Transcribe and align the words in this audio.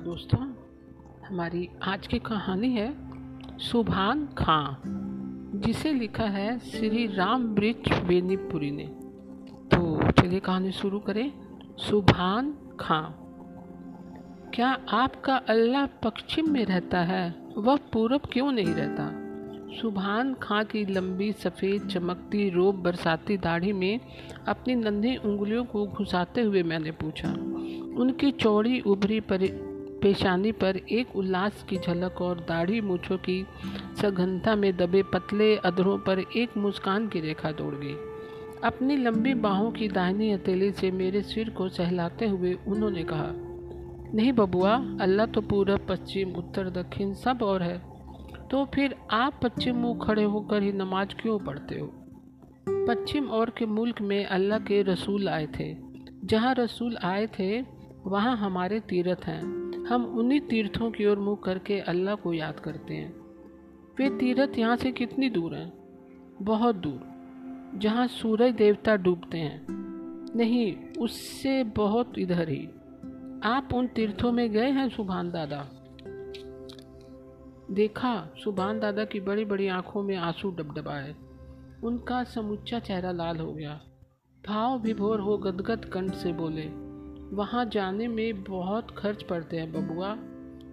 दोस्तों, 0.00 0.40
हमारी 1.28 1.68
आज 1.82 2.06
की 2.06 2.18
कहानी 2.18 2.68
है 2.72 2.88
सुभान 3.58 4.24
खां, 4.38 5.60
जिसे 5.60 5.92
लिखा 5.92 6.24
है 6.24 6.58
श्री 6.58 7.06
राम 7.06 7.44
ब्रिज 7.54 7.92
बेनीपुरी 8.06 8.70
ने। 8.70 8.86
तो 9.72 10.10
चलिए 10.12 10.40
कहानी 10.40 10.72
शुरू 10.72 10.98
करें, 10.98 11.32
सुभान 11.78 12.52
खां। 12.80 13.02
क्या 14.50 14.70
आपका 14.88 15.36
अल्लाह 15.48 15.86
पश्चिम 16.04 16.50
में 16.50 16.64
रहता 16.64 17.00
है, 17.02 17.34
वह 17.58 17.76
पूरब 17.92 18.20
क्यों 18.32 18.50
नहीं 18.52 18.74
रहता? 18.74 19.10
सुभान 19.80 20.34
खां 20.34 20.64
की 20.64 20.84
लंबी, 20.84 21.32
सफ़ेद, 21.32 21.88
चमकती 21.88 22.48
रोब 22.50 22.82
बरसाती 22.82 23.36
दाढ़ी 23.38 23.72
में 23.72 24.00
अपनी 24.48 24.74
नन्ही 24.74 25.16
उंगलियों 25.16 25.64
को 25.64 25.86
घुसाते 25.86 26.42
हुए 26.42 26.62
मैंने 26.62 26.90
पूछा, 26.92 27.32
उनकी 27.96 28.30
चौड़ी, 28.32 28.80
उभरी 28.80 29.20
पेशानी 30.02 30.52
पर 30.52 30.76
एक 30.76 31.16
उल्लास 31.16 31.64
की 31.68 31.76
झलक 31.76 32.22
और 32.22 32.40
दाढ़ी 32.40 32.80
मूछों 32.80 33.18
की 33.18 33.46
सघनता 34.02 34.56
में 34.56 34.76
दबे 34.76 35.02
पतले 35.02 35.56
अधरों 35.56 35.98
पर 35.98 36.18
एक 36.36 36.56
मुस्कान 36.56 37.08
की 37.08 37.20
रेखा 37.20 37.52
दौड़ 37.52 37.74
गई। 37.74 37.94
अपनी 38.64 38.96
लंबी 38.96 39.34
बाहों 39.34 39.70
की 39.70 39.88
दाहिनी 39.88 40.32
हथेली 40.32 40.70
से 40.70 40.90
मेरे 40.90 41.22
सिर 41.22 41.50
को 41.50 41.68
सहलाते 41.68 42.26
हुए 42.28 42.58
उन्होंने 42.68 43.04
कहा, 43.04 43.30
नहीं 44.14 44.32
बबुआ, 44.32 44.76
अल्लाह 45.00 45.26
तो 45.26 45.40
पूरब, 45.40 45.86
पश्चिम, 45.88 46.32
उत्तर, 46.32 46.70
दक्षिण 46.70 47.14
सब 47.14 47.42
और 47.42 47.62
है। 47.62 47.78
तो 48.50 48.64
फिर 48.64 48.94
आप 49.10 49.40
पश्चिम 49.42 49.76
मुँह 49.76 49.98
खड़े 49.98 50.24
होकर 50.24 50.62
ही 50.62 50.72
नमाज़ 50.72 51.22
क्यों 51.22 51.38
पढ़ते 51.38 51.78
हो? 51.78 51.86
पश्चिम 52.68 53.28
और 53.28 53.50
के 53.50 53.66
मुल्क 53.66 54.00
में 54.00 54.24
अल्लाह 54.24 54.58
के 54.58 54.82
रसूल 54.82 55.28
आए 55.28 55.46
थे। 55.46 55.76
जहाँ 56.24 56.54
रसूल 56.54 56.96
आए 56.96 57.26
थे, 57.26 57.60
वहाँ 58.06 58.36
हमारे 58.36 58.80
तीर्थ 58.80 59.24
हैं। 59.24 59.69
हम 59.90 60.04
उन्हीं 60.04 60.40
तीर्थों 60.40 60.90
की 60.90 61.06
ओर 61.06 61.18
मुँह 61.18 61.38
करके 61.44 61.80
अल्लाह 61.80 62.14
को 62.14 62.32
याद 62.32 62.60
करते 62.60 62.94
हैं। 62.94 63.20
वे 63.98 64.18
तीर्थ 64.18 64.58
यहाँ 64.58 64.76
से 64.76 64.92
कितनी 64.92 65.30
दूर 65.30 65.54
हैं? 65.54 65.72
बहुत 66.42 66.74
दूर, 66.74 67.00
जहाँ 67.78 68.06
सूरज 68.06 68.54
देवता 68.54 68.96
डूबते 68.96 69.38
हैं। 69.38 69.66
नहीं, 70.36 70.76
उससे 70.98 71.64
बहुत 71.64 72.18
इधर 72.18 72.48
ही। 72.48 72.68
आप 73.44 73.68
उन 73.74 73.86
तीर्थों 73.86 74.32
में 74.32 74.50
गए 74.50 74.70
हैं, 74.70 74.88
सुभान 74.88 75.30
दादा? 75.30 75.68
देखा, 77.70 78.34
सुभान 78.44 78.80
दादा 78.80 79.04
की 79.04 79.20
बड़ी 79.20 79.44
बड़ी 79.44 79.68
आँखों 79.68 80.02
में 80.02 80.16
आँसू 80.16 80.50
डबडबाए। 80.50 81.14
उनका 81.84 82.24
समूचा 82.24 82.78
चेहरा 82.78 83.12
लाल 83.12 83.36
हो 83.36 83.52
गया। 83.52 83.80
भाव 84.48 84.78
विभोर 84.78 85.20
हो 85.20 85.38
गदगद 85.38 85.84
कंठ 85.84 86.14
से 86.14 86.32
बोले 86.32 86.89
वहाँ 87.32 87.64
जाने 87.64 88.08
में 88.08 88.42
बहुत 88.44 88.90
खर्च 88.98 89.22
पड़ते 89.22 89.56
हैं 89.56 89.72
बबुआ। 89.72 90.14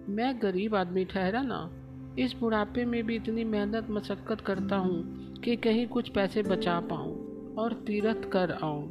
मैं 0.08 0.34
गरीब 0.42 0.74
आदमी 0.74 1.04
ठहरा 1.04 1.42
ना, 1.42 1.70
इस 2.18 2.32
बुढ़ापे 2.32 2.84
में 2.84 3.02
भी 3.06 3.16
इतनी 3.16 3.44
मेहनत 3.44 3.90
मशक्क़त 3.90 4.40
करता 4.40 4.76
हूँ 4.76 5.34
कि 5.34 5.56
कहीं 5.56 5.86
कुछ 5.86 6.08
पैसे 6.08 6.42
बचा 6.42 6.78
पाऊँ 6.80 7.54
और 7.54 7.72
तीरथ 7.86 8.28
कर 8.30 8.52
आऊँ। 8.52 8.86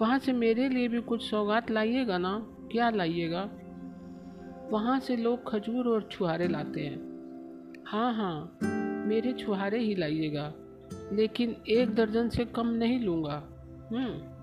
वहाँ 0.00 0.18
से 0.18 0.32
मेरे 0.32 0.68
लिए 0.68 0.88
भी 0.88 1.00
कुछ 1.00 1.22
सौगात 1.22 1.70
लाइएगा 1.70 2.18
ना? 2.18 2.36
क्या 2.72 2.90
लाइएगा? 2.90 3.48
वहाँ 4.70 4.98
से 5.00 5.16
लोग 5.16 5.50
खजूर 5.50 5.88
और 5.88 6.08
छुहारे 6.12 6.48
लाते 6.48 6.80
हैं। 6.80 7.84
हाँ 7.86 8.14
हाँ 8.14 8.58
मेरे 9.08 9.32
छुहारे 9.32 9.78
ही 9.78 9.94
लाइएगा, 9.94 10.52
लेकिन 11.12 11.56
एक 11.68 11.94
दर्जन 11.94 12.28
से 12.28 12.44
कम 12.44 12.66
नहीं 12.66 13.00
लूँगा। 13.00 13.42
हम्म। 13.92 14.33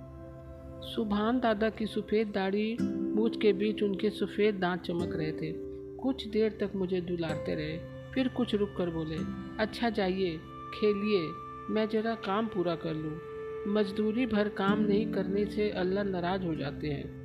सुभान 0.84 1.40
दादा 1.40 1.70
की 1.70 1.86
सफ़ेद 1.86 2.28
दाढ़ी 2.28 2.78
मूछ 3.16 3.42
के 3.42 3.54
बीच 3.54 3.84
उनके 3.84 4.10
सफ़ेद 4.10 4.56
दांत 4.56 4.82
चमक 4.82 5.16
रहे 5.16 5.32
थे। 5.32 5.54
कुछ 5.98 6.28
देर 6.28 6.52
तक 6.52 6.72
मुझे 6.76 7.02
दुलारते 7.02 7.56
रहे। 7.56 7.78
फिर 8.14 8.28
कुछ 8.28 8.56
रुक 8.56 8.70
कर 8.78 8.90
बोले 8.90 9.18
अच्छा 9.64 9.90
जाइए, 9.90 10.38
खेलिए, 10.74 11.28
मैं 11.74 11.90
ज़रा 11.90 12.16
काम 12.16 12.48
पूरा 12.48 12.76
कर 12.76 12.94
लूँ। 12.94 13.20
मजदूरी 13.68 14.26
भर 14.26 14.50
काम 14.50 14.80
नहीं 14.80 15.12
करने 15.12 15.46
से 15.46 15.70
अल्लाह 15.70 16.04
नाराज़ 16.04 16.44
हो 16.44 16.56
जाते 16.56 16.88
हैं। 16.88 17.22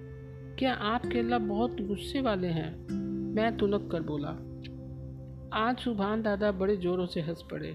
क्या 0.58 0.74
आपके 0.74 1.18
अल्लाह 1.18 1.38
बहुत 1.38 1.80
गुस्से 1.80 2.20
वाले 2.20 2.46
हैं? 2.46 2.88
मैं 3.34 3.56
तुनक 3.56 3.88
कर 3.92 4.00
बोला। 4.02 4.38
आज 5.52 5.78
सुभान 5.78 6.22
दादा 6.22 6.52
बड़े 6.52 6.76
जोरों 6.76 7.06
से 7.06 7.20
हंस 7.20 7.44
पड़े। 7.50 7.72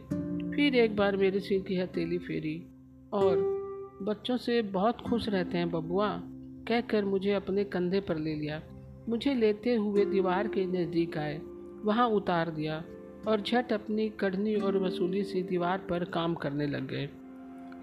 फिर 0.56 0.76
एक 0.76 0.96
बार 0.96 1.18
मेरे 1.18 1.40
सिर 1.40 1.62
की 1.62 1.76
हथेली 1.76 2.18
फेरी 2.18 2.68
और 3.14 3.61
बच्चों 4.02 4.38
से 4.38 4.62
बहुत 4.62 5.02
खुश 5.02 5.30
रहते 5.30 5.58
हैं 5.58 5.72
बबुआ। 5.72 6.22
कहकर 6.68 7.06
मुझे 7.06 7.34
अपने 7.34 7.64
कंधे 7.64 8.00
पर 8.00 8.18
ले 8.18 8.36
लिया। 8.36 8.62
मुझे 9.10 9.34
लेते 9.36 9.76
हुए 9.76 10.06
दीवार 10.06 10.48
के 10.48 10.66
नज़दीक 10.66 11.18
आए। 11.18 11.42
वहाँ 11.86 12.08
उतार 12.10 12.50
दिया 12.50 12.84
और 13.28 13.42
झट 13.42 13.74
अपनी 13.74 14.10
कढ़नी 14.10 14.56
और 14.56 14.78
वसूली 14.78 15.24
से 15.24 15.42
दीवार 15.42 15.78
पर 15.78 16.04
काम 16.04 16.34
करने 16.34 16.68
लग 16.68 16.88
गए। 16.88 17.10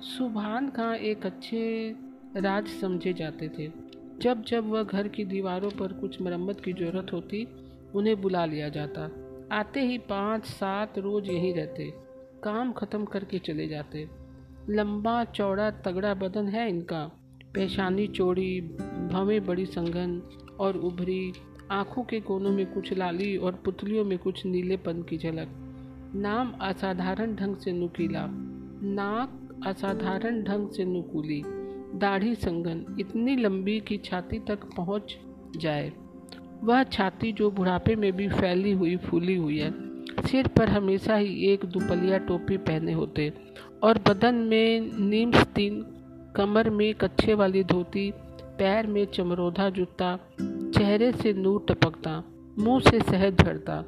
सुभान 0.01 0.71
खां 0.71 0.95
एक 0.95 1.27
अच्छे 1.27 1.95
राज 2.37 2.67
समझे 2.67 3.13
जाते 3.13 3.49
थे। 3.49 3.73
जब 4.21 4.45
जब 4.45 4.69
वह 4.69 4.83
घर 4.83 5.09
की 5.09 5.25
दीवारों 5.25 5.71
पर 5.71 5.93
कुछ 5.93 6.23
मरम्मत 6.23 6.61
की 6.61 6.73
ज़रूरत 6.73 7.13
होती, 7.13 7.49
उन्हें 7.95 8.21
बुला 8.21 8.45
लिया 8.45 8.69
जाता। 8.69 9.11
आते 9.53 9.81
ही 9.81 9.99
पाँच 9.99 10.45
सात 10.45 10.99
रोज 10.99 11.29
यहीं 11.29 11.55
रहते। 11.55 11.93
काम 12.43 12.73
ख़त्म 12.73 13.05
करके 13.05 13.39
चले 13.39 13.69
जाते। 13.69 14.18
लंबा 14.71 15.25
चौड़ा 15.25 15.71
तगड़ा 15.71 16.15
बदन 16.15 16.47
है 16.47 16.69
इनका। 16.69 17.11
पेशानी 17.55 18.07
चौड़ी 18.07 18.61
भवें 19.13 19.47
बड़ी 19.47 19.67
संघन 19.67 20.23
और 20.61 20.77
उभरी 20.77 21.33
आँखों 21.71 22.03
के 22.03 22.21
कोनों 22.21 22.51
में 22.51 22.67
कुछ 22.67 22.93
लाली 22.93 23.37
और 23.37 23.53
पुतलियों 23.53 24.05
में 24.05 24.19
कुछ 24.19 24.47
नीलेपन 24.47 25.03
की 25.03 25.19
झलक। 25.19 25.49
नाम 26.15 26.53
असाधारण 26.61 27.35
ढंग 27.35 27.57
से 27.57 27.73
नुकीला। 27.73 28.27
नाक 28.83 29.61
असाधारण 29.67 30.43
ढंग 30.43 30.69
से 30.69 30.85
नुकूली। 30.85 31.43
दाढ़ी 31.99 32.35
संगन, 32.35 32.97
इतनी 33.01 33.37
लंबी 33.37 33.81
कि 33.81 33.97
छाती 33.97 34.39
तक 34.39 34.65
पहुँच 34.77 35.17
जाए। 35.57 35.93
वह 36.65 36.83
छाती 36.83 37.33
जो 37.33 37.51
बुढ़ापे 37.51 37.97
में 37.97 38.13
भी 38.13 38.29
फैली 38.29 38.73
हुई, 38.73 38.97
फूली 38.97 39.37
हुई 39.37 39.59
है। 39.59 39.89
सिर 40.27 40.49
पर 40.49 40.69
हमेशा 40.69 41.17
ही 41.17 41.53
एक 41.53 41.65
दुपलिया 41.65 42.19
टोपी 42.19 42.57
पहने 42.57 42.93
होते। 42.93 43.33
और 43.83 43.99
बदन 44.09 44.35
में 44.35 44.91
नीम 44.99 45.33
स्तीन 45.33 45.85
कमर 46.37 46.71
में 46.71 46.95
कच्छे 46.95 47.35
वाली 47.35 47.65
धोती, 47.65 48.11
पैर 48.59 48.87
में 48.87 49.05
चमरोधा 49.05 49.71
जूता, 49.71 50.19
चेहरे 50.41 51.13
से 51.13 51.33
नूर 51.33 51.67
टपकता, 51.69 52.23
मुँह 52.59 52.81
से 52.81 53.01
शहद 53.01 53.43
झड़ता। 53.43 53.85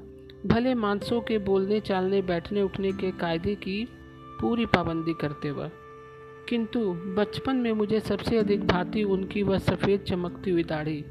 भले 0.47 0.75
मांसों 0.75 1.21
के 1.21 1.39
बोलने 1.39 1.81
चालने, 1.81 2.23
बैठने 2.23 2.63
उठने 2.63 2.93
के 2.93 3.11
कायदे 3.11 3.55
की 3.55 3.89
पूरी 4.41 4.67
पाबंदी 4.67 5.15
करते 5.21 5.51
वह 5.51 5.71
किंतु 6.49 6.81
बचपन 7.17 7.57
में 7.57 7.73
मुझे 7.73 8.01
सबसे 8.01 8.39
अधिक 8.39 8.67
भांति 8.67 9.03
उनकी 9.05 9.43
वह 9.43 9.59
सफ़ेद 9.59 10.01
चमकती 10.01 10.51
हुई 10.51 10.63
दाढ़ी। 10.63 11.05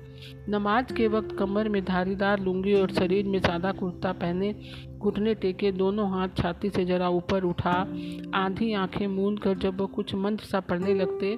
नमाज़ 0.49 0.93
के 0.93 1.07
वक्त 1.07 1.35
कमर 1.39 1.69
में 1.69 1.85
धारीदार 1.85 2.39
लुंगी 2.39 2.73
और 2.73 2.91
शरीर 2.91 3.25
में 3.25 3.39
सादा 3.39 3.71
कुर्ता 3.71 4.11
पहने 4.11 4.55
घुटने 4.99 5.35
टेके 5.35 5.71
दोनों 5.71 6.09
हाथ 6.11 6.29
छाती 6.37 6.69
से 6.69 6.85
जरा 6.85 7.09
ऊपर 7.09 7.43
उठा, 7.43 7.87
आधी 8.33 8.73
आँखें 8.73 9.07
मूंद 9.07 9.39
कर 9.39 9.57
जब 9.57 9.81
वह 9.81 9.87
कुछ 9.87 10.15
मंत्र 10.15 10.45
सा 10.45 10.59
पढ़ने 10.59 10.93
लगते, 10.93 11.37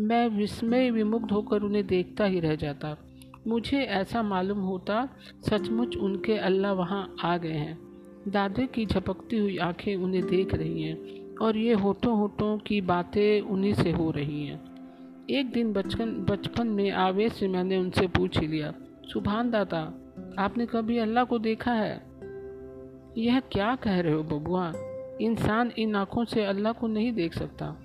मैं 0.00 0.28
विस्मय 0.28 0.90
विमुग्ध 0.90 1.30
होकर 1.30 1.62
उन्हें 1.62 1.86
देखता 1.86 2.24
ही 2.24 2.40
रह 2.40 2.54
जाता। 2.54 2.96
मुझे 3.46 3.78
ऐसा 3.78 4.22
मालूम 4.22 4.58
होता, 4.58 5.08
सचमुच 5.50 5.96
उनके 5.96 6.36
अल्लाह 6.36 6.72
वहाँ 6.72 7.16
आ 7.24 7.36
गए 7.36 7.52
हैं। 7.52 7.78
दादे 8.28 8.66
की 8.66 8.86
झपकती 8.86 9.38
हुई 9.38 9.56
आँखें 9.58 9.96
उन्हें 9.96 10.26
देख 10.26 10.54
रही 10.54 10.82
हैं, 10.82 11.36
और 11.36 11.56
ये 11.56 11.74
होठों 11.74 12.18
होठों 12.18 12.58
की 12.58 12.80
बातें 12.80 13.40
उन्हीं 13.40 13.74
से 13.74 13.90
हो 13.90 14.10
रही 14.10 14.44
हैं। 14.46 14.60
एक 15.30 15.52
दिन 15.52 15.72
बचपन 15.72 16.26
बचपन 16.30 16.66
में 16.66 16.90
आवेश 16.90 17.32
से 17.32 17.48
मैंने 17.48 17.76
उनसे 17.76 18.06
पूछ 18.06 18.38
लिया, 18.38 18.74
सुभान 19.12 19.50
दादा, 19.50 19.94
आपने 20.38 20.66
कभी 20.66 20.98
अल्लाह 20.98 21.24
को 21.24 21.38
देखा 21.38 21.72
है? 21.72 22.09
यह 23.18 23.40
क्या 23.40 23.76
कह 23.76 24.00
रहे 24.00 24.12
हो 24.12 24.22
बबुआ 24.22 24.72
इंसान 25.20 25.72
इन 25.78 25.94
आँखों 25.94 26.24
से 26.24 26.44
अल्लाह 26.44 26.72
को 26.72 26.86
नहीं 26.86 27.12
देख 27.12 27.34
सकता। 27.34 27.82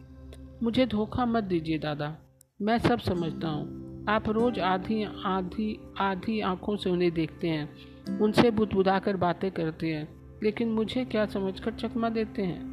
मुझे 0.63 0.85
धोखा 0.85 1.25
मत 1.25 1.43
दीजिए 1.43 1.79
दादा। 1.79 2.17
मैं 2.61 2.77
सब 2.77 2.99
समझता 2.99 3.47
हूँ। 3.47 3.85
आप 4.09 4.29
रोज़ 4.29 4.59
आधी 4.59 5.03
आधी 5.25 5.79
आधी 5.97 6.39
आँखों 6.39 6.75
से 6.75 6.89
उन्हें 6.89 7.11
देखते 7.11 7.47
हैं। 7.47 7.73
उनसे 8.19 8.51
बुदबुदा 8.51 8.99
कर 8.99 9.17
बातें 9.17 9.51
करते 9.51 9.87
हैं। 9.87 10.37
लेकिन 10.43 10.71
मुझे 10.71 11.05
क्या 11.05 11.25
समझकर 11.25 11.73
चकमा 11.73 12.09
देते 12.09 12.41
हैं? 12.41 12.63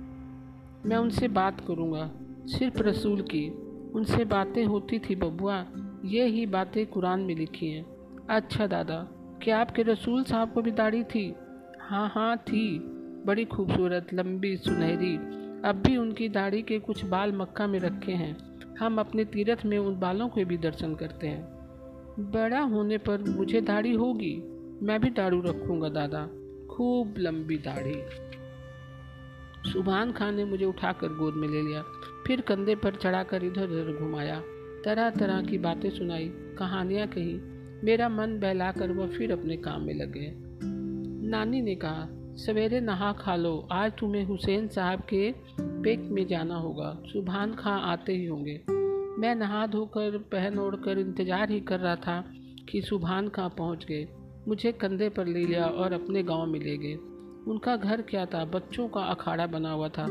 मैं 0.87 0.97
उनसे 0.97 1.29
बात 1.29 1.61
करूँगा। 1.61 2.11
सिर्फ़ 2.47 2.79
रसूल 2.79 3.23
की। 3.23 3.51
उनसे 3.95 4.25
बातें 4.25 4.65
होती 4.65 4.99
थी 4.99 5.15
बबुआ। 5.15 5.65
ये 6.05 6.27
ही 6.27 6.47
बातें 6.47 6.87
कुरान 6.87 7.21
में 7.21 7.35
लिखी 7.35 7.67
हैं। 7.67 7.87
अच्छा 8.31 8.67
दादा, 8.67 9.09
क्या 9.43 9.61
आपके 9.61 9.83
रसूल 9.83 10.25
साहब 10.25 10.53
को 10.53 10.63
भी 10.63 10.71
दाढ़ी 10.71 11.05
थी? 11.05 11.35
हाँ 11.83 12.09
हाँ 12.15 12.37
थी। 12.37 12.79
बड़ी 13.27 13.45
खूबसूरत, 13.45 14.15
लंबी 14.15 14.57
सुनहरी। 14.57 15.17
अब 15.69 15.83
भी 15.87 15.97
उनकी 15.97 16.29
दाढ़ी 16.29 16.63
के 16.63 16.79
कुछ 16.79 17.05
बाल 17.05 17.33
मक्का 17.33 17.67
में 17.67 17.79
रखे 17.81 18.13
हैं। 18.13 18.61
हम 18.77 18.99
अपने 18.99 19.25
तीर्थ 19.25 19.67
में 19.67 19.79
उन 19.79 20.01
बालों 20.01 20.29
के 20.29 20.45
भी 20.45 20.57
दर्शन 20.57 20.95
करते 20.95 21.27
हैं। 21.27 21.43
बड़ा 22.19 22.61
होने 22.61 22.99
पर 22.99 23.23
मुझे 23.23 23.61
दाढ़ी 23.61 23.93
होगी। 23.93 24.37
मैं 24.83 25.01
भी 25.01 25.11
दाढ़ू 25.11 25.41
रखूँगा, 25.41 25.89
दादा। 25.89 26.27
खूब 26.75 27.15
लंबी 27.19 27.57
दाढ़ी। 27.57 28.03
सुबहान 29.71 30.13
खान 30.13 30.35
ने 30.35 30.45
मुझे 30.45 30.65
उठाकर 30.65 31.09
गोद 31.09 31.35
में 31.35 31.49
ले 31.49 31.63
लिया। 31.63 31.85
फिर 32.27 32.41
कंधे 32.41 32.75
पर 32.75 32.95
चढ़ाकर 32.95 33.45
इधर 33.45 33.65
उधर 33.65 33.99
घुमाया। 34.01 34.41
तरह 34.85 35.11
तरह 35.11 35.43
की 35.43 35.59
बातें 35.59 35.91
सुनाई, 35.91 36.29
कहानियाँ 36.59 37.09
कही। 37.09 37.41
मेरा 37.85 38.09
मन 38.09 38.41
बहलाकर 38.41 38.93
वह 38.93 39.07
फिर 39.07 39.33
अपने 39.33 39.57
काम 39.57 39.83
में 39.83 39.95
लग। 39.95 40.13
गए 40.13 40.42
नानी 41.33 41.63
ने 41.63 41.75
कहा, 41.75 42.09
सवेरे 42.37 42.81
नहा 42.81 43.13
खा 43.13 43.37
लो। 43.37 43.69
आज 43.73 43.93
तुम्हें 43.93 44.25
हुसैन 44.25 44.69
साहब 44.69 45.01
के 45.01 45.35
पेक 45.61 46.01
में 46.01 46.27
जाना 46.27 46.55
होगा। 46.55 47.03
सुबहान 47.07 47.55
खां 47.55 47.81
आते 47.81 48.13
ही 48.13 48.27
होंगे। 48.27 48.61
मैं 49.21 49.35
नहा 49.35 49.67
धोकर, 49.67 50.19
पहन 50.19 50.59
ओढ़ 50.59 50.77
कर 50.77 50.99
इंतज़ार 50.99 51.51
ही 51.51 51.61
कर 51.61 51.81
रहा 51.81 51.97
था 51.97 52.25
कि 52.69 52.83
सुबहान 52.83 53.29
खां 53.29 53.49
पहुँच 53.49 53.85
गए। 53.85 54.09
मुझे 54.49 54.73
कंधे 54.73 55.09
पर 55.09 55.27
ले 55.27 55.45
लिया 55.45 55.67
और 55.67 55.93
अपने 55.93 56.23
गाँव 56.23 56.47
में 56.47 56.61
ले 56.61 56.77
गए। 56.77 56.95
उनका 57.51 57.77
घर 57.77 58.03
क्या 58.03 58.27
था? 58.27 58.45
बच्चों 58.45 58.89
का 58.89 59.01
अखाड़ा 59.01 59.47
बना 59.47 59.73
हुआ 59.73 59.89
था। 59.89 60.07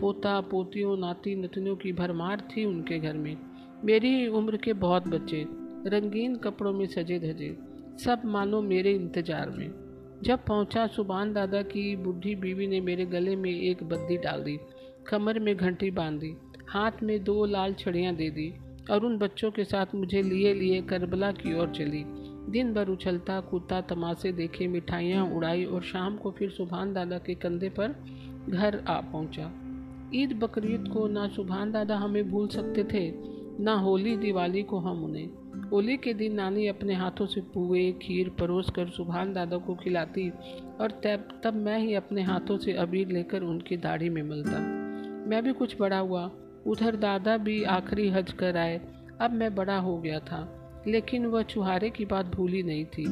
पोता, 0.00 0.40
पोतियों, 0.40 0.96
नाती 0.96 1.36
नतनियों 1.36 1.76
की 1.76 1.92
भरमार 1.92 2.40
थी 2.40 2.64
उनके 2.64 2.98
घर 2.98 3.14
में। 3.14 3.36
मेरी 3.84 4.28
उम्र 4.28 4.56
के 4.56 4.72
बहुत 4.72 5.08
बच्चे। 5.08 5.44
रंगीन 5.86 6.36
कपड़ों 6.36 6.72
में 6.72 6.86
सजे 6.86 7.18
धजे। 7.18 7.58
सब 8.04 8.22
मानो 8.24 8.62
मेरे 8.62 8.92
इंतज़ार 8.92 9.50
में। 9.50 9.87
जब 10.22 10.44
पहुँचा 10.44 10.86
सुबान 10.86 11.32
दादा 11.32 11.62
की 11.62 11.96
बूढ़ी 11.96 12.34
बीवी 12.34 12.66
ने 12.66 12.80
मेरे 12.80 13.04
गले 13.06 13.36
में 13.36 13.50
एक 13.50 13.82
बद्दी 13.82 14.16
डाल 14.16 14.42
दी, 14.42 14.58
कमर 15.06 15.38
में 15.38 15.56
घंटी 15.56 15.90
बाँध 15.90 16.20
दी 16.20 16.36
हाथ 16.68 17.02
में 17.02 17.24
दो 17.24 17.44
लाल 17.44 17.74
छड़ियाँ 17.74 18.14
दे 18.14 18.30
दी 18.30 18.52
और 18.90 19.04
उन 19.04 19.18
बच्चों 19.18 19.50
के 19.50 19.64
साथ 19.64 19.86
मुझे 19.94 20.22
लिए 20.22 20.54
लिए 20.54 20.82
करबला 20.82 21.32
की 21.32 21.58
ओर 21.58 21.68
चली। 21.68 22.04
दिन 22.52 22.74
भर 22.74 22.88
उछलता 22.88 23.40
कूदता 23.40 23.80
तमाशे 23.80 24.32
देखे 24.32 24.66
मिठाइयाँ 24.66 25.24
उड़ाई 25.26 25.64
और 25.64 25.82
शाम 25.82 26.16
को 26.16 26.30
फिर 26.30 26.50
सुबहान 26.50 26.92
दादा 26.92 27.18
के 27.18 27.34
कंधे 27.34 27.68
पर 27.68 27.94
घर 28.48 28.84
आ 28.88 29.00
पहुँचा। 29.00 29.50
ईद 30.14 30.32
बकरीद 30.32 30.88
को 30.88 31.06
ना 31.08 31.28
सुबहान 31.28 31.72
दादा 31.72 31.96
हमें 31.96 32.30
भूल 32.30 32.48
सकते 32.48 32.84
थे 32.84 33.10
ना 33.60 33.74
होली 33.74 34.16
दिवाली 34.16 34.62
को 34.62 34.78
हम 34.78 35.04
उन्हें। 35.04 35.28
होली 35.70 35.96
के 35.96 36.12
दिन 36.14 36.34
नानी 36.34 36.66
अपने 36.66 36.94
हाथों 36.94 37.26
से 37.26 37.40
पुए, 37.54 37.90
खीर, 37.92 38.28
परोस 38.28 38.70
कर 38.70 38.88
सुबहान 38.88 39.32
दादा 39.32 39.56
को 39.56 39.74
खिलाती 39.74 40.28
और 40.80 40.90
तब 41.04 41.40
तब 41.44 41.54
मैं 41.54 41.78
ही 41.78 41.94
अपने 41.94 42.22
हाथों 42.22 42.58
से 42.58 42.72
अबीर 42.72 43.08
लेकर 43.08 43.42
उनकी 43.42 43.76
दाढ़ी 43.76 44.08
में 44.08 44.22
मिलता। 44.22 44.58
मैं 45.28 45.42
भी 45.42 45.52
कुछ 45.52 45.76
बड़ा 45.80 45.98
हुआ। 45.98 46.30
उधर 46.66 46.96
दादा 46.96 47.36
भी 47.36 47.62
आखिरी 47.62 48.08
हज 48.08 48.32
कर 48.32 48.56
आए। 48.56 48.80
अब 49.20 49.30
मैं 49.30 49.54
बड़ा 49.54 49.76
हो 49.78 49.96
गया 49.98 50.18
था, 50.20 50.40
लेकिन 50.88 51.26
वह 51.26 51.42
चुहारे 51.42 51.90
की 51.90 52.04
बात 52.04 52.26
भूली 52.26 52.62
नहीं 52.62 52.84
थी। 52.84 53.04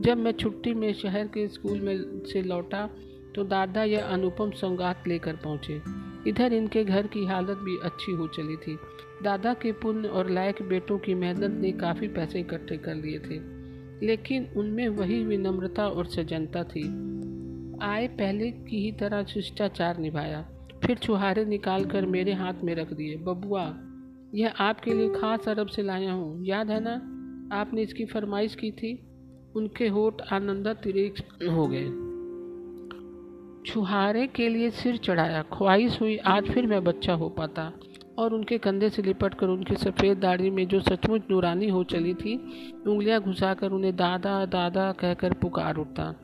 जब 0.00 0.16
मैं 0.16 0.32
छुट्टी 0.32 0.74
में 0.74 0.92
शहर 0.92 1.26
के 1.26 1.46
स्कूल 1.48 1.80
में 1.80 2.24
से 2.24 2.42
लौटा 2.42 2.88
तो 3.34 3.44
दादा 3.44 3.82
यह 3.84 4.04
अनुपम 4.04 4.50
सौगात 4.50 5.08
लेकर 5.08 5.36
पहुँचे। 5.36 5.80
इधर 6.26 6.52
इनके 6.52 6.84
घर 6.84 7.06
की 7.06 7.24
हालत 7.24 7.58
भी 7.58 7.76
अच्छी 7.84 8.12
हो 8.12 8.26
चली 8.28 8.56
थी। 8.56 8.78
दादा 9.22 9.52
के 9.54 9.72
पुण्य 9.72 10.08
और 10.08 10.30
लायक 10.30 10.62
बेटों 10.62 10.98
की 10.98 11.14
मेहनत 11.14 11.60
ने 11.60 11.72
काफ़ी 11.72 12.08
पैसे 12.08 12.40
इकट्ठे 12.40 12.76
कर 12.76 12.94
लिए 12.94 13.18
थे, 13.18 13.38
लेकिन 14.06 14.46
उनमें 14.56 14.88
वही 14.88 15.22
विनम्रता 15.24 15.88
और 15.88 16.06
सजनता 16.06 16.62
थी। 16.64 16.82
आए 17.82 18.06
पहले 18.08 18.50
की 18.50 18.82
ही 18.84 18.92
तरह 18.92 19.24
शिष्टाचार 19.24 19.98
निभाया, 19.98 20.42
फिर 20.84 20.96
छुहारे 20.96 21.44
निकाल 21.44 21.84
कर 21.84 22.06
मेरे 22.06 22.32
हाथ 22.32 22.62
में 22.64 22.74
रख 22.74 22.92
दिए। 22.92 23.16
बबुआ, 23.16 23.64
यह 24.34 24.54
आपके 24.58 24.94
लिए 24.94 25.08
खास 25.10 25.48
अरब 25.48 25.66
से 25.66 25.82
लाया 25.82 26.12
हूँ, 26.12 26.44
याद 26.46 26.70
है 26.70 26.80
ना? 26.80 26.94
आपने 27.52 27.82
इसकी 27.82 28.04
फरमाइश 28.04 28.54
की 28.54 28.70
थी, 28.70 28.94
उनके 29.56 29.88
होठ 29.88 30.20
आनंदा 30.32 30.74
तिरेक 30.74 31.14
हो 31.50 31.66
गए। 31.66 31.88
छुहारे 33.66 34.26
के 34.26 34.48
लिए 34.48 34.70
सिर 34.70 34.96
चढ़ाया, 34.96 35.42
ख्वाहिश 35.52 36.00
हुई, 36.00 36.16
आज 36.16 36.50
फिर 36.50 36.66
मैं 36.66 36.82
बच्चा 36.84 37.12
हो 37.12 37.28
पाता। 37.28 37.72
और 38.20 38.34
उनके 38.34 38.58
कंधे 38.58 38.88
से 38.90 39.02
लिपट 39.02 39.34
कर 39.34 39.46
उनकी 39.46 39.74
सफ़ेद 39.74 40.18
दाढ़ी 40.18 40.50
में 40.50 40.66
जो 40.68 40.80
सचमुच 40.80 41.22
नूरानी 41.30 41.68
हो 41.68 41.82
चली 41.84 42.14
थी, 42.14 42.34
उंगलियाँ 42.86 43.20
घुसाकर 43.20 43.72
उन्हें 43.72 43.94
दादा 43.96 44.44
दादा 44.46 44.90
कहकर 44.92 45.32
पुकार 45.32 45.76
उठता। 45.76 46.14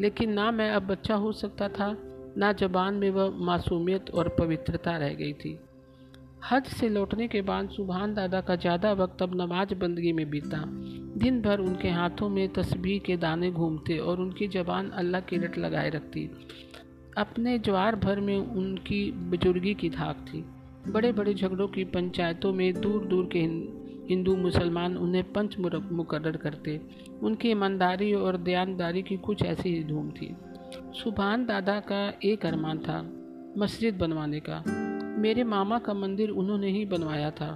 लेकिन 0.00 0.32
ना 0.32 0.50
मैं 0.50 0.70
अब 0.70 0.86
बच्चा 0.86 1.14
हो 1.14 1.32
सकता 1.32 1.68
था, 1.68 1.96
ना 2.38 2.52
जबान 2.52 2.94
में 2.94 3.10
वह 3.10 3.36
मासूमियत 3.44 4.10
और 4.10 4.28
पवित्रता 4.28 4.96
रह 4.96 5.14
गई 5.14 5.32
थी। 5.32 5.58
हज 6.50 6.66
से 6.66 6.88
लौटने 6.88 7.28
के 7.28 7.40
बाद 7.42 7.68
सुबहान 7.68 8.14
दादा 8.14 8.40
का 8.40 8.56
ज़्यादा 8.56 8.92
वक्त 8.92 9.22
अब 9.22 9.34
नमाज़ 9.34 9.74
बंदगी 9.74 10.12
में 10.12 10.28
बीता। 10.30 10.62
दिन 11.18 11.40
भर 11.42 11.60
उनके 11.60 11.88
हाथों 11.88 12.28
में 12.28 12.48
तस्बीह 12.48 12.98
के 12.98 13.16
दाने 13.16 13.50
घूमते 13.50 13.96
और 13.98 14.20
उनकी 14.20 14.48
जबान 14.48 14.90
अल्लाह 14.90 15.20
की 15.20 15.36
रट 15.36 15.58
लगाए 15.58 15.90
रखती। 15.90 16.28
अपने 17.18 17.58
ज्वार 17.58 17.96
भर 17.96 18.20
में 18.20 18.36
उनकी 18.36 19.00
बुजुर्गी 19.30 19.74
की 19.74 19.90
धाक 19.90 20.16
थी। 20.28 20.44
बड़े 20.88 21.12
बड़े 21.12 21.34
झगड़ों 21.34 21.66
की 21.68 21.84
पंचायतों 21.84 22.52
में 22.52 22.72
दूर 22.74 23.04
दूर 23.04 23.28
के 23.32 23.38
हिंदू 24.08 24.34
मुसलमान 24.36 24.96
उन्हें 24.96 25.22
पंच 25.32 25.56
मुकर्र 25.58 26.36
करते। 26.36 26.80
उनकी 27.22 27.50
ईमानदारी 27.50 28.12
और 28.14 28.36
दयानदारी 28.38 29.02
की 29.02 29.16
कुछ 29.18 29.42
ऐसी 29.42 29.68
ही 29.68 29.82
धूम 29.84 30.10
थी। 30.10 30.34
सुबहान 30.94 31.46
दादा 31.46 31.78
का 31.80 32.00
एक 32.24 32.46
अरमान 32.46 32.78
था, 32.78 33.00
मस्जिद 33.58 33.98
बनवाने 33.98 34.40
का। 34.40 34.62
मेरे 35.18 35.44
मामा 35.44 35.78
का 35.78 35.94
मंदिर 35.94 36.30
उन्होंने 36.32 36.70
ही 36.70 36.84
बनवाया 36.84 37.30
था। 37.30 37.50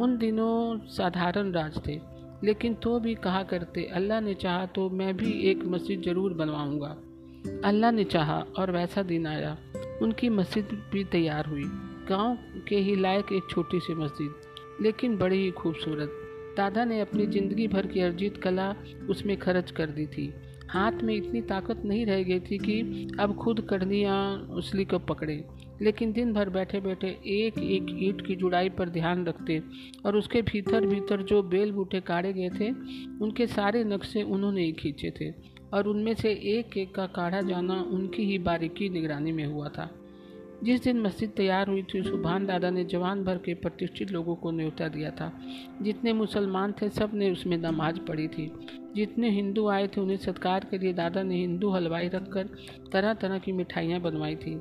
उन 0.00 0.16
दिनों 0.18 0.78
साधारण 0.88 1.52
राज 1.52 1.80
थे, 1.86 2.00
लेकिन 2.44 2.74
तो 2.74 2.98
भी 3.00 3.14
कहा 3.14 3.42
करते, 3.42 3.84
अल्लाह 3.94 4.20
ने 4.20 4.34
चाहा 4.34 4.66
तो 4.66 4.88
मैं 4.90 5.16
भी 5.16 5.32
एक 5.50 5.64
मस्जिद 5.66 6.02
ज़रूर 6.02 6.32
बनवाऊँगा। 6.34 6.96
अल्लाह 7.64 7.90
ने 7.90 8.04
चाहा 8.06 8.38
और 8.58 8.70
वैसा 8.70 9.02
दिन 9.04 9.26
आया। 9.26 9.56
उनकी 10.02 10.28
मस्जिद 10.30 10.78
भी 10.92 11.04
तैयार 11.06 11.46
हुई। 11.46 11.64
गाँव 12.08 12.36
के 12.68 12.76
ही 12.78 12.96
लायक 12.96 13.32
एक 13.32 13.50
छोटी 13.50 13.80
सी 13.80 13.94
मस्जिद, 13.94 14.34
लेकिन 14.82 15.16
बड़ी 15.18 15.36
ही 15.36 15.50
खूबसूरत। 15.52 16.20
दादा 16.56 16.84
ने 16.84 17.00
अपनी 17.00 17.26
ज़िंदगी 17.26 17.66
भर 17.68 17.86
की 17.86 18.00
अर्जित 18.00 18.36
कला 18.36 18.74
उसमें 19.10 19.36
खर्च 19.38 19.70
कर 19.70 19.86
दी 19.88 20.06
थी। 20.08 20.32
हाथ 20.70 21.02
में 21.02 21.14
इतनी 21.14 21.40
ताकत 21.42 21.82
नहीं 21.84 22.04
रह 22.06 22.22
गई 22.22 22.40
थी 22.40 22.58
कि 22.58 23.08
अब 23.20 23.34
खुद 23.36 23.60
कड़नियाँ 23.70 24.16
उसली 24.52 24.84
को 24.84 24.98
पकड़े, 25.00 25.44
लेकिन 25.82 26.12
दिन 26.12 26.32
भर 26.32 26.48
बैठे 26.50 26.80
बैठे 26.80 27.08
एक 27.28 27.58
एक 27.58 27.86
ईट 28.02 28.26
की 28.26 28.36
जुड़ाई 28.36 28.68
पर 28.70 28.88
ध्यान 28.90 29.24
रखते 29.26 29.60
और 30.06 30.16
उसके 30.16 30.42
भीतर 30.42 30.86
भीतर 30.86 31.22
जो 31.22 31.42
बेल 31.44 31.72
बूटे 31.72 32.00
काढ़े 32.02 32.32
गए 32.32 32.50
थे, 32.50 32.70
उनके 33.20 33.46
सारे 33.46 33.84
नक्शे 33.84 34.22
उन्होंने 34.24 34.64
ही 34.64 34.72
खींचे 34.72 35.12
थे 35.20 35.30
और 35.72 35.88
उनमें 35.88 36.14
से 36.14 36.32
एक 36.52 36.76
एक 36.76 36.94
का 36.94 37.06
काढ़ा 37.14 37.40
जाना 37.42 37.80
उनकी 37.90 38.24
ही 38.24 38.38
बारीकी 38.40 38.88
निगरानी 38.90 39.32
में 39.32 39.44
हुआ 39.46 39.68
था। 39.68 39.90
जिस 40.64 40.82
दिन 40.82 41.00
मस्जिद 41.00 41.30
तैयार 41.30 41.68
हुई 41.68 41.82
थी 41.82 42.02
सुबहान 42.02 42.46
दादा 42.46 42.70
ने 42.70 42.84
जवान 42.84 43.24
भर 43.24 43.38
के 43.38 43.54
प्रतिष्ठित 43.54 44.10
लोगों 44.10 44.36
को 44.36 44.50
न्योता 44.50 44.88
दिया 44.88 45.10
था। 45.10 45.40
जितने 45.82 46.12
मुसलमान 46.12 46.72
थे, 46.72 46.88
सबने 46.88 47.30
उसमें 47.30 47.56
नमाज़ 47.56 48.00
पढ़ी 48.00 48.28
थी। 48.28 48.52
जितने 48.96 49.30
हिंदू 49.30 49.68
आए 49.68 49.88
थे, 49.88 50.00
उन्हें 50.00 50.16
सत्कार 50.16 50.66
के 50.70 50.78
लिए 50.78 50.92
दादा 50.92 51.22
ने 51.22 51.36
हिंदू 51.36 51.70
हलवाई 51.70 52.08
रखकर 52.08 52.48
तरह 52.92 53.14
तरह 53.14 53.38
की 53.38 53.52
मिठाइयाँ 53.52 54.00
बनवाई 54.00 54.36
थी। 54.36 54.54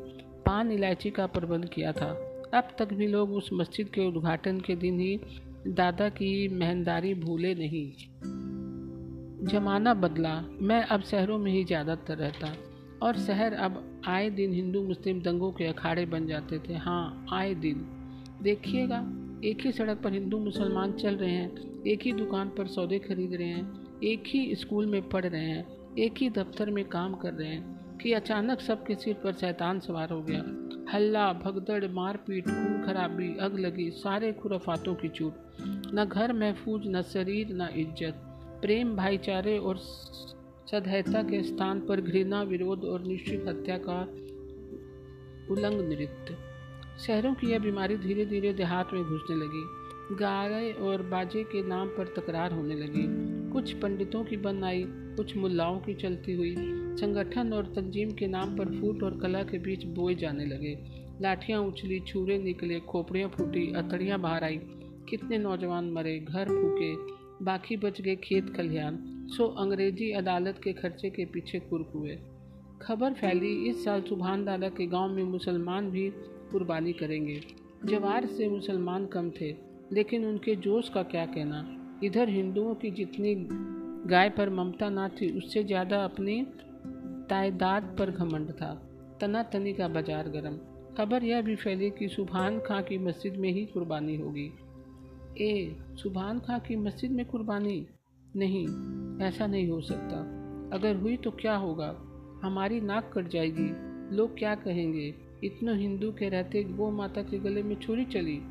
पान 0.46 0.72
इलायची 0.72 1.10
का 1.10 1.28
प्रबंध 1.28 1.66
किया 1.66 1.92
था। 1.92 2.42
अब 2.54 2.68
तक 2.80 2.94
भी 2.94 3.08
लोग 3.08 3.34
उस 3.34 3.50
मस्जिद 3.54 3.90
के 3.90 4.08
उद्घाटन 4.08 4.60
के 4.60 4.76
दिन 4.76 5.00
ही 5.00 5.20
दादा 5.68 6.10
की 6.10 6.48
मेहनदारी 6.48 7.14
भूले 7.14 7.56
नहीं। 7.56 7.92
जमाना 9.48 9.94
बदला। 9.94 10.46
मैं 10.62 10.84
अब 10.84 11.02
शहरों 11.02 11.38
में 11.38 11.52
ही 11.52 11.64
ज़्यादातर 11.64 12.18
रहता। 12.18 12.54
और 13.04 13.18
शहर 13.18 13.54
अब 13.54 13.84
आए 14.08 14.30
दिन 14.30 14.54
हिंदू 14.54 14.82
मुस्लिम 14.84 15.22
दंगों 15.22 15.52
के 15.52 15.66
अखाड़े 15.66 16.06
बन 16.06 16.28
जाते 16.28 16.60
थे। 16.60 16.74
हाँ 16.78 17.26
आए 17.34 17.54
दिन। 17.56 17.86
देखिएगा, 18.42 18.98
एक 19.44 19.66
ही 19.66 19.72
सड़क 19.72 20.02
पर 20.04 20.14
हिंदू 20.14 20.38
मुसलमान 20.40 20.92
चल 20.94 21.16
रहे 21.16 21.32
हैं, 21.32 21.84
एक 21.84 22.02
ही 22.02 22.12
दुकान 22.14 22.50
पर 22.50 22.68
सौदे 22.68 23.00
खरीद 23.00 23.34
रहे 23.34 23.48
हैं, 23.48 24.00
एक 24.04 24.24
ही 24.28 24.56
स्कूल 24.56 24.86
में 24.86 25.02
पढ़ 25.10 25.26
रहे 25.26 25.42
हैं, 25.42 25.66
एक 26.00 26.18
ही 26.18 26.30
दफ्तर 26.30 26.70
में 26.70 26.84
काम 26.90 27.14
कर 27.14 27.34
रहे 27.34 27.48
हैं 27.48 27.98
कि 27.98 28.14
अचानक 28.14 28.62
सबके 28.62 28.96
सिर 28.96 29.14
पर 29.14 29.34
शैतान 29.34 29.80
सवार 29.80 30.12
हो 30.12 30.22
गया। 30.22 30.44
हल्ला, 30.94 31.32
भगदड़, 31.34 31.88
मारपीट, 31.92 32.46
खून 32.46 32.82
खराबी, 32.86 33.36
अग 33.38 33.60
लगी, 33.60 33.90
सारे 33.92 34.32
खुरफातों 34.34 34.96
की 34.96 35.10
चूट 35.10 35.34
न 35.96 36.06
घर 36.06 36.34
महफूज, 36.34 36.88
न 36.88 37.02
शरीर, 37.04 37.48
न 37.52 37.70
इज़्ज़त। 37.76 38.30
प्रेम, 38.62 38.96
भाईचारे 38.96 39.58
और 39.58 39.78
सदहता 40.72 41.24
के 41.24 41.44
स्थान 41.44 41.80
पर 41.80 42.02
घृणा, 42.02 42.44
विरोध 42.44 42.84
और 42.84 43.04
निश्चित 43.04 43.46
हत्या 43.48 43.78
का 43.78 44.02
उलंग 45.54 45.90
नृत्य। 45.90 46.38
शहरों 47.08 47.34
की 47.34 47.48
यह 47.48 47.60
बीमारी 47.60 47.98
धीरे 47.98 48.26
धीरे 48.26 48.54
देहात 48.54 48.90
में 48.94 49.04
घुसने 49.04 49.36
लगी। 49.36 49.84
गाय 50.16 50.72
और 50.72 51.02
बाजे 51.02 51.44
के 51.44 51.68
नाम 51.68 51.88
पर 51.88 52.08
तकरार 52.08 52.52
होने 52.52 52.76
लगी। 52.76 53.34
कुछ 53.52 53.74
पंडितों 53.74 54.24
की 54.24 54.38
बन 54.38 54.64
आई, 54.64 54.84
कुछ 54.88 55.38
मुल्लाओं 55.38 55.80
की 55.80 55.94
चलती 55.94 56.34
हुई। 56.34 56.56
संगठन 56.98 57.54
और 57.54 57.66
तंजीम 57.66 58.12
के 58.12 58.28
नाम 58.28 58.58
पर 58.58 58.66
फूट 58.66 59.04
और 59.04 59.20
कला 59.20 59.44
के 59.44 59.58
बीच 59.58 59.86
बोए 59.86 60.16
जाने 60.16 60.46
लगे। 60.46 60.80
लाठियाँ 61.22 61.62
उछली, 61.62 62.00
छूरे 62.00 62.38
निकले, 62.38 62.80
खोपड़ियाँ 62.80 63.30
फूटी, 63.30 63.74
अतड़ियाँ 63.74 64.20
बाहर 64.20 64.44
आई। 64.44 64.58
कितने 65.10 65.38
नौजवान 65.38 65.92
मरे, 65.92 66.20
घर 66.20 66.46
फूके, 66.46 66.96
बाकी 67.46 67.78
बच 67.78 68.02
गए 68.02 68.16
खेत 68.16 68.56
खलिहान। 68.58 69.13
सो 69.38 69.48
अंग्रेज़ी 69.48 70.12
अदालत 70.12 70.60
के 70.64 70.74
खर्चे 70.74 71.10
के 71.10 71.26
पीछे 71.26 71.60
कुर्क 71.60 71.92
हुए। 71.96 72.18
खबर 72.82 73.14
फैली, 73.14 73.70
इस 73.70 73.84
साल 73.86 74.02
सुबहान 74.02 74.46
दादा 74.46 74.70
के 74.70 74.86
गाँव 74.86 75.10
में 75.10 75.24
मुसलमान 75.24 75.90
भी 75.92 76.10
कुर्बानी 76.52 76.94
करेंगे। 76.94 77.42
जवार 77.86 78.26
से 78.26 78.48
मुसलमान 78.50 79.06
कम 79.06 79.30
थे, 79.30 79.52
लेकिन 79.94 80.26
उनके 80.26 80.56
जोश 80.56 80.90
का 80.90 81.04
क्या 81.04 81.26
कहना? 81.26 81.80
इधर 82.04 82.30
हिंदुओं 82.30 82.76
की 82.76 82.92
जितनी 82.92 83.36
गाय 84.10 84.30
पर 84.30 84.50
ममता 84.50 84.90
ना 84.90 85.08
थी, 85.10 85.38
उससे 85.38 85.64
ज़्यादा 85.64 86.04
अपनी 86.04 86.42
तादाद 87.30 87.96
पर 88.00 88.12
घमंड 88.12 88.52
था। 88.52 88.74
तना 89.22 89.44
तनी 89.44 89.74
का 89.74 89.88
बाज़ार 89.88 90.30
गर्म। 90.30 90.60
खबर 90.98 91.24
यह 91.24 91.42
भी 91.42 91.56
फैली 91.56 91.90
कि 91.90 92.08
सुबहान 92.08 92.60
खां 92.60 92.84
की 92.84 92.98
मस्जिद 92.98 93.38
में 93.38 93.52
ही 93.52 93.66
कुर्बानी 93.66 94.16
होगी। 94.16 94.52
ए 95.42 95.76
सुबहान 96.04 96.40
खां 96.40 96.60
की 96.60 96.76
मस्जिद 96.76 97.12
में 97.12 97.26
कुर्बानी? 97.26 97.86
नहीं, 98.36 98.68
ऐसा 99.22 99.48
नहीं 99.48 99.70
हो 99.70 99.82
सकता। 99.82 100.18
अगर 100.74 100.96
हुई 100.96 101.18
तो 101.18 101.32
क्या 101.32 101.56
होगा? 101.56 101.96
हमारी 102.44 102.82
नाक 102.82 103.12
कट 103.14 103.28
जाएगी। 103.28 103.94
लोग 104.16 104.38
क्या 104.38 104.56
कहेंगे? 104.56 105.16
इतने 105.44 105.74
हिंदू 105.74 106.12
के 106.12 106.30
रहते 106.30 106.64
गौ 106.64 106.92
माता 106.92 107.22
के 107.22 107.40
गले 107.40 107.64
में 107.64 107.76
छुरी 107.76 108.06
चली। 108.06 108.42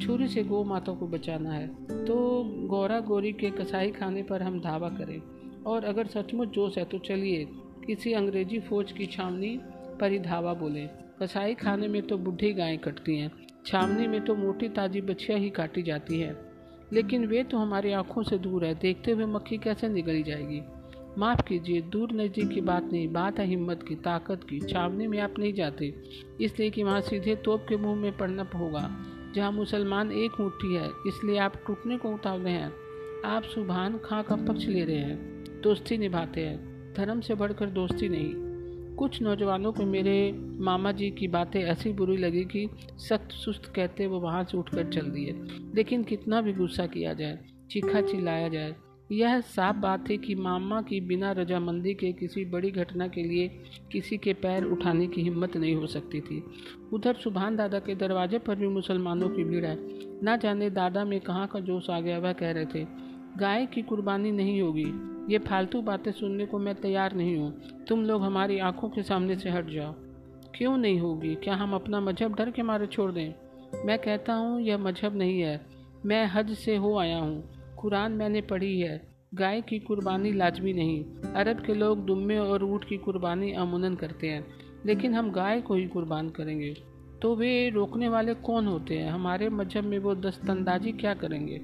छुरी 0.00 0.28
से 0.28 0.44
गौ 0.44 0.64
माता 0.64 0.92
को 0.92 1.06
बचाना 1.06 1.52
है। 1.52 1.68
तो 2.04 2.44
गौरा 2.66 3.00
गौरी 3.00 3.32
के 3.32 3.50
कसाई 3.50 3.90
खाने 3.90 4.22
पर 4.22 4.42
हम 4.42 4.60
धावा 4.60 4.88
करें। 4.88 5.22
और 5.62 5.84
अगर 5.84 6.06
सचमुच 6.06 6.48
जोश 6.48 6.78
है 6.78 6.84
तो 6.84 6.98
चलिए, 6.98 7.48
किसी 7.86 8.12
अंग्रेज़ी 8.12 8.60
फौज 8.60 8.92
की 8.92 9.06
छावनी 9.06 9.60
पर 10.00 10.12
ही 10.12 10.18
धावा 10.18 10.54
बोले। 10.54 10.86
कसाई 11.22 11.54
खाने 11.54 11.88
में 11.88 12.02
तो 12.02 12.18
बुढ़ी 12.18 12.52
गायें 12.52 12.78
कटती 12.78 13.18
हैं। 13.18 13.32
छावनी 13.66 14.06
में 14.06 14.24
तो 14.24 14.34
मोटी 14.34 14.68
ताजी 14.68 15.00
बछिया 15.00 15.38
ही 15.38 15.50
काटी 15.50 15.82
जाती 15.82 16.20
है। 16.20 16.53
लेकिन 16.94 17.26
वे 17.26 17.42
तो 17.42 17.58
हमारी 17.58 17.92
आँखों 17.92 18.22
से 18.22 18.38
दूर 18.38 18.64
है। 18.64 18.74
देखते 18.74 19.12
हुए 19.12 19.24
मक्खी 19.26 19.58
कैसे 19.58 19.88
निगली 19.88 20.22
जाएगी? 20.22 20.60
माफ़ 21.18 21.42
कीजिए, 21.42 21.80
दूर 21.82 22.12
नज़दीक 22.12 22.48
की 22.48 22.60
बात 22.60 22.88
नहीं, 22.92 23.08
बात 23.08 23.38
है 23.38 23.46
हिम्मत 23.46 23.82
की, 23.88 23.94
ताकत 23.94 24.44
की। 24.50 24.60
छावनी 24.60 25.06
में 25.06 25.18
आप 25.20 25.38
नहीं 25.38 25.52
जाते, 25.54 25.94
इसलिए 26.40 26.70
कि 26.70 26.82
वहाँ 26.82 27.00
सीधे 27.00 27.34
तोप 27.36 27.66
के 27.68 27.76
मुँह 27.76 27.96
में 27.96 28.16
पड़ना 28.16 28.48
होगा, 28.54 28.88
जहाँ 29.34 29.52
मुसलमान 29.52 30.12
एक 30.12 30.40
मुट्ठी 30.40 30.74
है, 30.74 30.88
इसलिए 31.06 31.38
आप 31.38 31.56
टूटने 31.66 31.98
को 31.98 32.10
उतावले 32.10 32.50
हैं। 32.50 32.72
आप 33.24 33.42
सुबहान 33.44 33.98
खां 34.04 34.22
का 34.22 34.36
पक्ष 34.36 34.66
ले 34.66 34.84
रहे 34.84 34.96
हैं, 34.96 35.60
दोस्ती 35.62 35.98
निभाते 35.98 36.40
हैं। 36.40 36.94
धर्म 36.94 37.20
से 37.20 37.34
बढ़कर 37.34 37.70
दोस्ती 37.70 38.08
नहीं। 38.08 38.43
कुछ 38.98 39.20
नौजवानों 39.22 39.72
को 39.72 39.84
मेरे 39.84 40.32
मामा 40.60 40.92
जी 40.92 41.10
की 41.10 41.28
बातें 41.28 41.60
ऐसी 41.62 41.92
बुरी 41.92 42.16
लगी 42.16 42.44
कि 42.44 42.68
सख्त 42.98 43.32
सुस्त 43.32 43.72
कहते 43.76 44.06
वो 44.06 44.20
वहाँ 44.20 44.44
से 44.44 44.58
उठकर 44.58 44.90
चल 44.92 45.10
दिए। 45.10 45.32
लेकिन 45.74 46.02
कितना 46.04 46.40
भी 46.40 46.52
गुस्सा 46.52 46.86
किया 46.86 47.14
जाए, 47.14 47.38
चीखा 47.70 48.00
चिल्लाया 48.00 48.48
जाए, 48.48 48.74
यह 49.12 49.40
साफ़ 49.40 49.76
बात 49.76 50.08
थी 50.08 50.16
कि 50.16 50.34
मामा 50.34 50.80
की 50.82 51.00
बिना 51.00 51.32
रजामंदी 51.32 51.94
के 51.94 52.12
किसी 52.12 52.44
बड़ी 52.44 52.70
घटना 52.70 53.08
के 53.08 53.22
लिए 53.22 53.48
किसी 53.92 54.18
के 54.18 54.32
पैर 54.32 54.64
उठाने 54.64 55.06
की 55.06 55.22
हिम्मत 55.22 55.56
नहीं 55.56 55.74
हो 55.74 55.86
सकती 55.86 56.20
थी। 56.20 56.42
उधर 56.92 57.14
सुबहान 57.14 57.56
दादा 57.56 57.78
के 57.78 57.94
दरवाजे 57.94 58.38
पर 58.38 58.56
भी 58.56 58.68
मुसलमानों 58.68 59.28
की 59.28 59.44
भीड़ 59.44 59.64
है। 59.64 59.78
ना 60.22 60.36
जाने 60.36 60.70
दादा 60.70 61.04
में 61.04 61.20
कहाँ 61.20 61.46
का 61.46 61.60
जोश 61.60 61.90
आ 61.90 62.00
गया, 62.00 62.18
वह 62.18 62.32
कह 62.32 62.50
रहे 62.50 62.66
थे, 62.66 62.86
गाय 63.38 63.66
की 63.66 63.82
कुर्बानी 63.82 64.32
नहीं 64.32 64.60
होगी। 64.62 65.13
ये 65.28 65.38
फालतू 65.38 65.82
बातें 65.82 66.12
सुनने 66.12 66.46
को 66.46 66.58
मैं 66.58 66.74
तैयार 66.74 67.12
नहीं 67.12 67.36
हूँ। 67.36 67.60
तुम 67.88 68.02
लोग 68.02 68.22
हमारी 68.22 68.58
आँखों 68.58 68.88
के 68.88 69.02
सामने 69.02 69.36
से 69.36 69.50
हट 69.50 69.70
जाओ। 69.70 69.94
क्यों 70.54 70.76
नहीं 70.76 71.00
होगी? 71.00 71.34
क्या 71.34 71.54
हम 71.54 71.74
अपना 71.74 72.00
मज़हब 72.00 72.34
डर 72.34 72.50
के 72.50 72.62
मारे 72.62 72.86
छोड़ 72.86 73.12
दें? 73.12 73.34
मैं 73.84 73.98
कहता 73.98 74.34
हूँ, 74.34 74.60
यह 74.60 74.78
मज़हब 74.78 75.16
नहीं 75.16 75.40
है। 75.40 75.66
मैं 76.06 76.26
हज 76.26 76.52
से 76.54 76.76
हो 76.76 76.98
आया 76.98 77.18
हूँ। 77.18 77.50
कुरान 77.78 78.12
मैंने 78.12 78.40
पढ़ी 78.40 78.80
है। 78.80 79.08
गाय 79.34 79.60
की 79.60 79.78
कुर्बानी 79.78 80.32
लाजमी 80.32 80.72
नहीं। 80.72 81.04
अरब 81.34 81.60
के 81.60 81.74
लोग 81.74 82.06
दुम्बे 82.06 82.38
और 82.38 82.64
ऊँट 82.64 82.84
की 82.84 82.96
कुर्बानी 82.96 83.52
अमूनन 83.52 83.94
करते 83.94 84.28
हैं। 84.28 84.46
लेकिन 84.86 85.14
हम 85.14 85.32
गाय 85.32 85.60
को 85.60 85.74
ही 85.74 85.86
कुर्बान 85.86 86.28
करेंगे। 86.28 86.74
तो 87.22 87.34
वे 87.34 87.70
रोकने 87.70 88.08
वाले 88.08 88.34
कौन 88.34 88.66
होते 88.66 88.98
हैं? 88.98 89.10
हमारे 89.10 89.48
मज़हब 89.48 89.84
में 89.84 89.98
वो 89.98 90.14
दस्तंदाजी 90.14 90.92
क्या 90.92 91.14
करेंगे? 91.14 91.60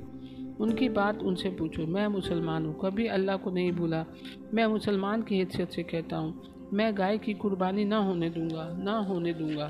उनकी 0.60 0.88
बात 0.88 1.22
उनसे 1.22 1.48
पूछो। 1.48 1.86
मैं 1.86 2.06
मुसलमान 2.06 2.66
हूँ। 2.66 2.78
कभी 2.84 3.06
अल्लाह 3.06 3.36
को 3.36 3.50
नहीं 3.50 3.72
भूला। 3.72 4.04
मैं 4.54 4.66
मुसलमान 4.66 5.22
की 5.22 5.38
हैसियत 5.38 5.70
से 5.70 5.82
कहता 5.82 6.16
हूँ, 6.16 6.68
मैं 6.72 6.96
गाय 6.98 7.18
की 7.18 7.34
कुर्बानी 7.34 7.84
ना 7.84 7.98
होने 7.98 8.30
दूँगा, 8.30 8.66
ना 8.82 8.98
होने 8.98 9.32
दूँगा। 9.34 9.68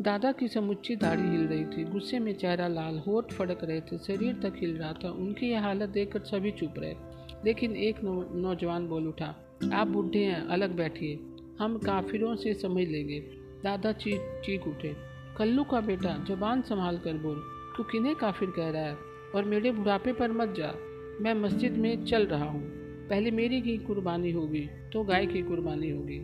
दादा 0.00 0.32
की 0.32 0.48
समुच्ची 0.48 0.96
दाढ़ी 0.96 1.22
हिल 1.22 1.46
रही 1.46 1.64
थी। 1.66 1.84
गुस्से 1.84 2.18
में 2.18 2.32
चेहरा 2.32 2.68
लाल, 2.68 2.98
होठ 2.98 3.32
फड़क 3.32 3.64
रहे 3.64 3.80
थे। 3.80 3.98
शरीर 3.98 4.34
तक 4.34 4.52
हिल 4.56 4.76
रहा 4.76 4.92
था। 4.92 5.10
उनकी 5.10 5.50
यह 5.50 5.62
हालत 5.62 5.88
देखकर 5.88 6.20
सभी 6.20 6.50
चुप 6.50 6.74
रहे। 6.78 6.94
लेकिन 7.44 7.76
एक 7.76 7.96
नौजवान 8.34 8.86
बोल 8.88 9.06
उठा, 9.08 9.34
आप 9.72 9.86
बूढ़े 9.86 10.18
हैं, 10.18 10.46
अलग 10.46 10.76
बैठिए। 10.76 11.18
हम 11.60 11.78
काफिरों 11.78 12.34
से 12.36 12.54
समझ 12.54 12.86
लेंगे। 12.88 13.20
दादा 13.64 13.92
चीख 13.94 14.20
चीख 14.44 14.66
उठे, 14.68 14.94
कल्लू 15.36 15.64
का 15.64 15.80
बेटा, 15.80 16.24
जबान 16.28 16.62
संभाल 16.62 16.98
कर 16.98 17.14
बोल। 17.18 17.42
तू 17.76 17.82
किन्हें 17.82 18.16
काफिर 18.16 18.50
कह 18.50 18.70
रहा 18.70 18.82
है? 18.82 18.96
और 19.34 19.44
मेरे 19.44 19.70
बुढ़ापे 19.70 20.12
पर 20.12 20.32
मत 20.32 20.54
जा। 20.58 20.74
मैं 21.20 21.34
मस्जिद 21.34 21.72
में 21.72 22.04
चल 22.04 22.26
रहा 22.26 22.44
हूँ। 22.44 22.62
पहले 23.08 23.30
मेरी 23.30 23.60
की 23.60 23.76
कुर्बानी 23.78 24.30
होगी 24.30 24.68
तो 24.92 25.04
गाय 25.04 25.26
की 25.26 25.42
कुर्बानी 25.42 25.90
होगी। 25.90 26.20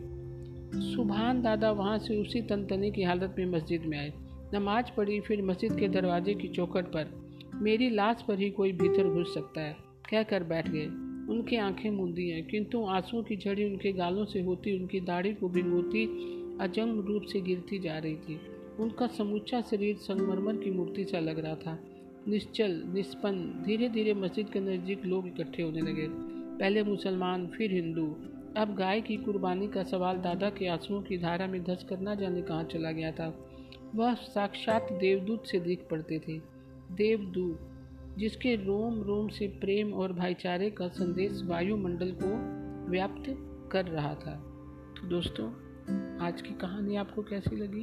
सुबहान 0.95 1.43
दादा 1.43 1.71
वहाँ 1.71 1.99
से 1.99 2.17
उसी 2.17 2.43
तनतनी 2.43 2.90
की 2.90 3.02
हालत 3.02 3.35
में 3.38 3.47
मस्जिद 3.47 3.83
में 3.83 3.99
आए। 3.99 4.12
नमाज़ 4.55 4.87
पढ़ी, 4.97 5.21
फिर 5.21 5.43
मस्जिद 5.43 5.76
के 5.81 5.88
दरवाजे 5.88 6.35
की 6.35 6.49
चौखट 6.49 6.85
पर। 6.85 7.07
मेरी 7.55 7.90
लाश 7.90 8.25
पर 8.28 8.38
ही 8.38 8.50
कोई 8.50 8.73
भीतर 8.73 9.09
घुस 9.09 9.35
सकता 9.35 9.61
है, 9.61 9.76
कह 10.11 10.23
कर 10.23 10.45
बैठ 10.45 10.69
गए। 10.69 10.87
उनकी 11.33 11.57
आँखें 11.57 11.90
मूंदी 11.90 12.28
हैं, 12.31 12.47
किंतु 12.47 12.85
आंसुओं 12.85 13.23
की 13.23 13.37
झड़ी 13.37 13.64
उनके 13.64 13.93
गालों 13.93 14.25
से 14.25 14.40
होती, 14.40 14.81
उनकी 14.81 15.00
दाढ़ी 15.00 15.35
को 15.35 15.49
भिंगोती 15.49 16.07
अजंग 16.61 17.05
रूप 17.07 17.23
से 17.23 17.40
गिरती 17.40 17.78
जा 17.78 17.99
रही 17.99 18.17
थी। 18.17 18.40
उनका 18.80 19.06
समूचा 19.06 19.61
शरीर 19.61 19.97
संगमरमर 19.97 20.56
की 20.56 20.70
मूर्ति 20.70 21.04
सा 21.04 21.18
लग 21.18 21.38
रहा 21.38 21.54
था। 21.54 21.78
निश्चल 22.28 22.82
निष्पन्न 22.94 23.62
धीरे 23.66 23.88
धीरे 23.88 24.14
मस्जिद 24.14 24.49
के 24.49 24.61
नज़दीक 24.61 25.04
लोग 25.04 25.26
इकट्ठे 25.26 25.62
होने 25.62 25.80
लगे। 25.80 26.08
पहले 26.58 26.82
मुसलमान, 26.82 27.47
फिर 27.47 27.73
हिंदू। 27.73 28.16
अब 28.56 28.75
गाय 28.75 29.00
की 29.00 29.16
कुर्बानी 29.16 29.68
का 29.68 29.82
सवाल 29.82 30.16
दादा 30.16 30.50
के 30.50 30.66
आंसुओं 30.66 31.02
की 31.02 31.18
धारा 31.18 31.47
में 31.47 31.64
धस 31.64 31.87
कर 31.88 32.00
न 32.00 32.16
जाने 32.16 32.42
कहाँ 32.42 32.64
चला 32.64 32.90
गया 32.90 33.12
था। 33.12 33.50
वह 33.94 34.14
साक्षात 34.14 34.88
देवदूत 34.92 35.47
से 35.47 35.61
दिख 35.61 35.87
पड़ते 35.90 36.18
थे। 36.28 36.38
देवदूत, 36.92 37.61
जिसके 38.18 38.56
रोम 38.56 39.02
रोम 39.02 39.28
से 39.28 39.47
प्रेम 39.47 39.92
और 39.92 40.12
भाईचारे 40.12 40.70
का 40.70 40.88
संदेश 40.88 41.42
वायुमंडल 41.44 42.16
को 42.23 42.58
व्याप्त 42.90 43.23
कर 43.73 43.85
रहा 43.85 44.14
था। 44.14 44.35
तो 45.00 45.08
दोस्तों, 45.08 45.47
आज 46.18 46.42
की 46.42 46.54
कहानी 46.54 46.97
आपको 46.97 47.23
कैसी 47.23 47.56
लगी? 47.56 47.82